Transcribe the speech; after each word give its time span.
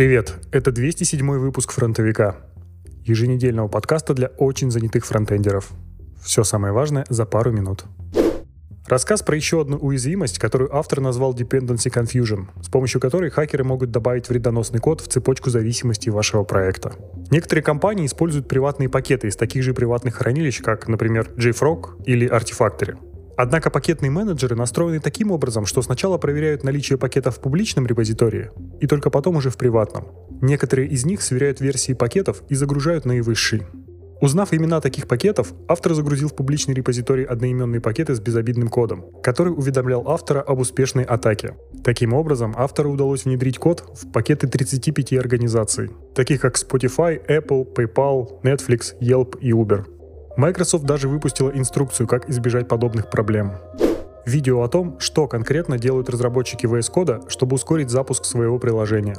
Привет, 0.00 0.32
это 0.50 0.72
207 0.72 1.30
выпуск 1.36 1.72
«Фронтовика», 1.72 2.36
еженедельного 3.04 3.68
подкаста 3.68 4.14
для 4.14 4.28
очень 4.28 4.70
занятых 4.70 5.04
фронтендеров. 5.04 5.68
Все 6.22 6.42
самое 6.42 6.72
важное 6.72 7.04
за 7.10 7.26
пару 7.26 7.52
минут. 7.52 7.84
Рассказ 8.86 9.20
про 9.20 9.36
еще 9.36 9.60
одну 9.60 9.76
уязвимость, 9.76 10.38
которую 10.38 10.74
автор 10.74 11.02
назвал 11.02 11.34
Dependency 11.34 11.92
Confusion, 11.92 12.46
с 12.62 12.70
помощью 12.70 12.98
которой 12.98 13.28
хакеры 13.28 13.62
могут 13.62 13.90
добавить 13.90 14.30
вредоносный 14.30 14.80
код 14.80 15.02
в 15.02 15.08
цепочку 15.08 15.50
зависимостей 15.50 16.08
вашего 16.08 16.44
проекта. 16.44 16.94
Некоторые 17.30 17.62
компании 17.62 18.06
используют 18.06 18.48
приватные 18.48 18.88
пакеты 18.88 19.28
из 19.28 19.36
таких 19.36 19.62
же 19.62 19.74
приватных 19.74 20.14
хранилищ, 20.14 20.62
как, 20.62 20.88
например, 20.88 21.28
JFrog 21.36 22.04
или 22.06 22.26
Artifactory. 22.26 22.96
Однако 23.42 23.70
пакетные 23.70 24.10
менеджеры 24.10 24.54
настроены 24.54 25.00
таким 25.00 25.30
образом, 25.30 25.64
что 25.64 25.80
сначала 25.80 26.18
проверяют 26.18 26.62
наличие 26.62 26.98
пакетов 26.98 27.36
в 27.38 27.40
публичном 27.40 27.86
репозитории, 27.86 28.50
и 28.82 28.86
только 28.86 29.08
потом 29.08 29.36
уже 29.36 29.48
в 29.48 29.56
приватном. 29.56 30.08
Некоторые 30.42 30.88
из 30.88 31.06
них 31.06 31.22
сверяют 31.22 31.58
версии 31.58 31.94
пакетов 31.94 32.42
и 32.50 32.54
загружают 32.54 33.06
наивысший. 33.06 33.62
Узнав 34.20 34.52
имена 34.52 34.82
таких 34.82 35.08
пакетов, 35.08 35.54
автор 35.68 35.94
загрузил 35.94 36.28
в 36.28 36.36
публичный 36.36 36.74
репозиторий 36.74 37.24
одноименные 37.24 37.80
пакеты 37.80 38.14
с 38.14 38.20
безобидным 38.20 38.68
кодом, 38.68 39.06
который 39.22 39.54
уведомлял 39.54 40.06
автора 40.06 40.42
об 40.42 40.58
успешной 40.58 41.04
атаке. 41.04 41.54
Таким 41.82 42.12
образом, 42.12 42.54
автору 42.58 42.90
удалось 42.90 43.24
внедрить 43.24 43.56
код 43.56 43.84
в 43.94 44.12
пакеты 44.12 44.48
35 44.48 45.14
организаций, 45.14 45.88
таких 46.14 46.42
как 46.42 46.56
Spotify, 46.56 47.18
Apple, 47.26 47.66
PayPal, 47.74 48.42
Netflix, 48.42 48.92
Yelp 49.00 49.38
и 49.40 49.50
Uber. 49.52 49.86
Microsoft 50.36 50.84
даже 50.84 51.08
выпустила 51.08 51.50
инструкцию, 51.50 52.06
как 52.06 52.28
избежать 52.28 52.68
подобных 52.68 53.10
проблем. 53.10 53.52
Видео 54.26 54.62
о 54.62 54.68
том, 54.68 54.98
что 55.00 55.26
конкретно 55.26 55.78
делают 55.78 56.10
разработчики 56.10 56.66
VS 56.66 56.92
Code, 56.92 57.28
чтобы 57.28 57.56
ускорить 57.56 57.90
запуск 57.90 58.24
своего 58.24 58.58
приложения. 58.58 59.16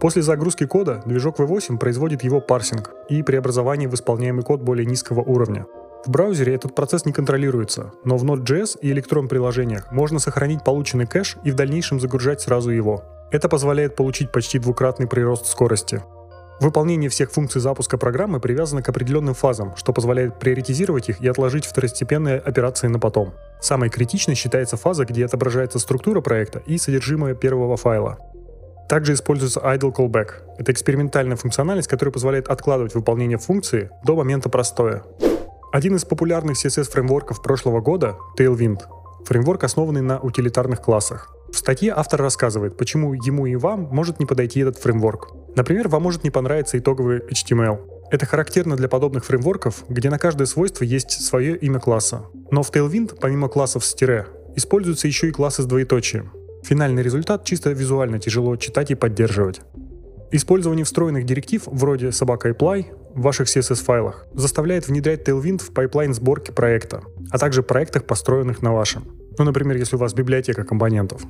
После 0.00 0.20
загрузки 0.20 0.66
кода 0.66 1.00
движок 1.06 1.38
V8 1.38 1.78
производит 1.78 2.24
его 2.24 2.40
парсинг 2.40 2.90
и 3.08 3.22
преобразование 3.22 3.88
в 3.88 3.94
исполняемый 3.94 4.42
код 4.42 4.60
более 4.60 4.84
низкого 4.84 5.20
уровня. 5.20 5.66
В 6.04 6.10
браузере 6.10 6.54
этот 6.54 6.74
процесс 6.74 7.06
не 7.06 7.12
контролируется, 7.12 7.92
но 8.04 8.16
в 8.16 8.24
Node.js 8.24 8.80
и 8.80 8.92
Electron 8.92 9.28
приложениях 9.28 9.92
можно 9.92 10.18
сохранить 10.18 10.64
полученный 10.64 11.06
кэш 11.06 11.36
и 11.44 11.52
в 11.52 11.54
дальнейшем 11.54 12.00
загружать 12.00 12.40
сразу 12.40 12.70
его. 12.70 13.04
Это 13.30 13.48
позволяет 13.48 13.94
получить 13.94 14.32
почти 14.32 14.58
двукратный 14.58 15.06
прирост 15.06 15.46
скорости. 15.46 16.02
Выполнение 16.62 17.10
всех 17.10 17.32
функций 17.32 17.60
запуска 17.60 17.98
программы 17.98 18.38
привязано 18.38 18.82
к 18.82 18.88
определенным 18.88 19.34
фазам, 19.34 19.74
что 19.74 19.92
позволяет 19.92 20.38
приоритизировать 20.38 21.08
их 21.08 21.20
и 21.20 21.26
отложить 21.26 21.66
второстепенные 21.66 22.38
операции 22.38 22.86
на 22.86 23.00
потом. 23.00 23.34
Самой 23.60 23.90
критичной 23.90 24.36
считается 24.36 24.76
фаза, 24.76 25.04
где 25.04 25.24
отображается 25.24 25.80
структура 25.80 26.20
проекта 26.20 26.62
и 26.64 26.78
содержимое 26.78 27.34
первого 27.34 27.76
файла. 27.76 28.18
Также 28.88 29.14
используется 29.14 29.58
idle 29.58 29.92
callback. 29.92 30.34
Это 30.56 30.70
экспериментальная 30.70 31.36
функциональность, 31.36 31.88
которая 31.88 32.12
позволяет 32.12 32.46
откладывать 32.46 32.94
выполнение 32.94 33.38
функции 33.38 33.90
до 34.04 34.14
момента 34.14 34.48
простоя. 34.48 35.02
Один 35.72 35.96
из 35.96 36.04
популярных 36.04 36.64
CSS-фреймворков 36.64 37.42
прошлого 37.42 37.80
года— 37.80 38.14
Tailwind. 38.38 38.82
Фреймворк, 39.24 39.64
основанный 39.64 40.02
на 40.02 40.20
утилитарных 40.20 40.80
классах. 40.80 41.34
В 41.52 41.56
статье 41.56 41.92
автор 41.92 42.22
рассказывает, 42.22 42.76
почему 42.76 43.14
ему 43.14 43.46
и 43.46 43.56
вам 43.56 43.88
может 43.90 44.20
не 44.20 44.26
подойти 44.26 44.60
этот 44.60 44.78
фреймворк. 44.78 45.41
Например, 45.54 45.88
вам 45.88 46.02
может 46.02 46.24
не 46.24 46.30
понравиться 46.30 46.78
итоговый 46.78 47.20
HTML. 47.20 47.78
Это 48.10 48.26
характерно 48.26 48.76
для 48.76 48.88
подобных 48.88 49.24
фреймворков, 49.24 49.84
где 49.88 50.10
на 50.10 50.18
каждое 50.18 50.46
свойство 50.46 50.84
есть 50.84 51.10
свое 51.10 51.56
имя 51.56 51.80
класса. 51.80 52.26
Но 52.50 52.62
в 52.62 52.70
Tailwind, 52.70 53.16
помимо 53.20 53.48
классов 53.48 53.84
с 53.84 53.94
тире, 53.94 54.26
используются 54.56 55.06
еще 55.06 55.28
и 55.28 55.32
классы 55.32 55.62
с 55.62 55.66
двоеточием. 55.66 56.32
Финальный 56.62 57.02
результат 57.02 57.44
чисто 57.44 57.70
визуально 57.70 58.18
тяжело 58.18 58.56
читать 58.56 58.90
и 58.90 58.94
поддерживать. 58.94 59.62
Использование 60.30 60.84
встроенных 60.84 61.26
директив 61.26 61.62
вроде 61.66 62.12
собака 62.12 62.48
apply 62.48 62.86
в 63.14 63.20
ваших 63.20 63.48
CSS-файлах 63.48 64.26
заставляет 64.32 64.88
внедрять 64.88 65.28
Tailwind 65.28 65.62
в 65.62 65.72
пайплайн 65.72 66.14
сборки 66.14 66.50
проекта, 66.50 67.02
а 67.30 67.38
также 67.38 67.62
проектах, 67.62 68.04
построенных 68.04 68.62
на 68.62 68.72
вашем. 68.72 69.04
Ну, 69.38 69.44
например, 69.44 69.76
если 69.76 69.96
у 69.96 69.98
вас 69.98 70.14
библиотека 70.14 70.64
компонентов. 70.64 71.22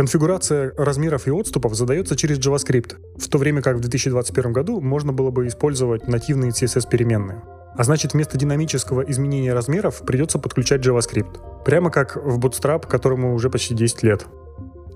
Конфигурация 0.00 0.72
размеров 0.78 1.26
и 1.26 1.30
отступов 1.30 1.74
задается 1.74 2.16
через 2.16 2.38
JavaScript, 2.38 2.96
в 3.18 3.28
то 3.28 3.36
время 3.36 3.60
как 3.60 3.76
в 3.76 3.80
2021 3.80 4.50
году 4.50 4.80
можно 4.80 5.12
было 5.12 5.30
бы 5.30 5.46
использовать 5.46 6.08
нативные 6.08 6.52
CSS-переменные. 6.52 7.42
А 7.76 7.84
значит, 7.84 8.14
вместо 8.14 8.38
динамического 8.38 9.02
изменения 9.02 9.52
размеров 9.52 10.00
придется 10.06 10.38
подключать 10.38 10.80
JavaScript. 10.80 11.64
Прямо 11.66 11.90
как 11.90 12.16
в 12.16 12.38
Bootstrap, 12.38 12.88
которому 12.88 13.34
уже 13.34 13.50
почти 13.50 13.74
10 13.74 14.02
лет. 14.02 14.24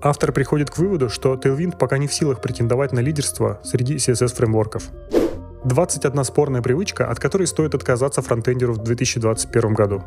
Автор 0.00 0.32
приходит 0.32 0.70
к 0.70 0.78
выводу, 0.78 1.10
что 1.10 1.34
Tailwind 1.34 1.76
пока 1.78 1.98
не 1.98 2.08
в 2.08 2.14
силах 2.14 2.40
претендовать 2.40 2.92
на 2.92 3.00
лидерство 3.00 3.60
среди 3.62 3.96
CSS-фреймворков. 3.96 4.84
21 5.66 6.24
спорная 6.24 6.62
привычка, 6.62 7.10
от 7.10 7.20
которой 7.20 7.46
стоит 7.46 7.74
отказаться 7.74 8.22
фронтендеру 8.22 8.72
в 8.72 8.78
2021 8.78 9.74
году. 9.74 10.02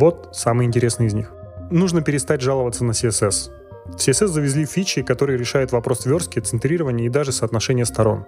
Вот 0.00 0.30
самые 0.32 0.66
интересные 0.66 1.06
из 1.06 1.14
них. 1.14 1.30
Нужно 1.70 2.02
перестать 2.02 2.40
жаловаться 2.40 2.84
на 2.84 2.90
CSS. 2.90 3.61
CSS 3.88 4.28
завезли 4.28 4.64
фичи, 4.64 5.02
которые 5.02 5.38
решают 5.38 5.72
вопрос 5.72 6.06
верстки, 6.06 6.38
центрирования 6.38 7.06
и 7.06 7.10
даже 7.10 7.32
соотношения 7.32 7.84
сторон. 7.84 8.24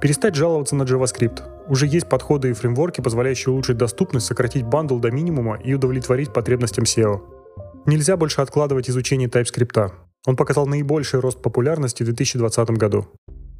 Перестать 0.00 0.34
жаловаться 0.34 0.76
на 0.76 0.82
JavaScript. 0.82 1.42
Уже 1.68 1.86
есть 1.86 2.08
подходы 2.08 2.50
и 2.50 2.52
фреймворки, 2.52 3.00
позволяющие 3.00 3.52
улучшить 3.52 3.76
доступность, 3.76 4.26
сократить 4.26 4.64
бандл 4.64 4.98
до 4.98 5.10
минимума 5.10 5.56
и 5.56 5.74
удовлетворить 5.74 6.32
потребностям 6.32 6.84
SEO. 6.84 7.20
Нельзя 7.86 8.16
больше 8.16 8.40
откладывать 8.40 8.90
изучение 8.90 9.28
TypeScript. 9.28 9.92
Он 10.26 10.36
показал 10.36 10.66
наибольший 10.66 11.20
рост 11.20 11.40
популярности 11.40 12.02
в 12.02 12.06
2020 12.06 12.70
году. 12.70 13.06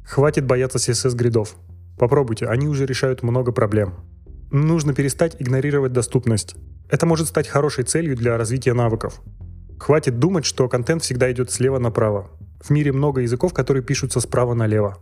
Хватит 0.05 0.45
бояться 0.45 0.77
CSS-гридов. 0.77 1.55
Попробуйте, 1.97 2.45
они 2.45 2.67
уже 2.67 2.85
решают 2.85 3.23
много 3.23 3.51
проблем. 3.51 3.95
Нужно 4.51 4.93
перестать 4.93 5.35
игнорировать 5.39 5.91
доступность. 5.91 6.55
Это 6.89 7.05
может 7.05 7.27
стать 7.27 7.47
хорошей 7.47 7.83
целью 7.83 8.15
для 8.15 8.37
развития 8.37 8.73
навыков. 8.73 9.21
Хватит 9.79 10.19
думать, 10.19 10.45
что 10.45 10.67
контент 10.67 11.03
всегда 11.03 11.31
идет 11.31 11.51
слева 11.51 11.79
направо. 11.79 12.29
В 12.61 12.69
мире 12.71 12.91
много 12.91 13.21
языков, 13.21 13.53
которые 13.53 13.83
пишутся 13.83 14.19
справа 14.19 14.53
налево. 14.53 14.97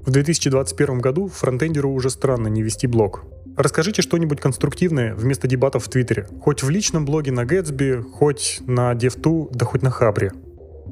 В 0.00 0.10
2021 0.10 1.00
году 1.00 1.28
фронтендеру 1.28 1.90
уже 1.90 2.08
странно 2.10 2.48
не 2.48 2.62
вести 2.62 2.86
блог. 2.86 3.24
Расскажите 3.56 4.02
что-нибудь 4.02 4.40
конструктивное 4.40 5.14
вместо 5.14 5.48
дебатов 5.48 5.84
в 5.84 5.88
Твиттере. 5.90 6.26
Хоть 6.40 6.62
в 6.62 6.70
личном 6.70 7.04
блоге 7.04 7.32
на 7.32 7.44
Gatsby, 7.44 8.02
хоть 8.02 8.60
на 8.66 8.92
DevTo, 8.92 9.48
да 9.52 9.66
хоть 9.66 9.82
на 9.82 9.90
Хабре. 9.90 10.32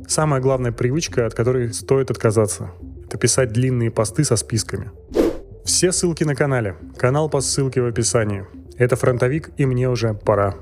Самая 0.09 0.41
главная 0.41 0.72
привычка, 0.72 1.27
от 1.27 1.34
которой 1.34 1.72
стоит 1.72 2.10
отказаться. 2.10 2.72
Это 3.06 3.19
писать 3.19 3.53
длинные 3.53 3.91
посты 3.91 4.25
со 4.25 4.37
списками. 4.37 4.91
Все 5.65 5.93
ссылки 5.93 6.25
на 6.25 6.34
канале. 6.34 6.77
Канал 6.98 7.31
по 7.31 7.41
ссылке 7.41 7.81
в 7.81 7.87
описании. 7.87 8.44
Это 8.77 8.97
фронтовик, 8.97 9.50
и 9.56 9.65
мне 9.65 9.88
уже 9.88 10.15
пора. 10.15 10.56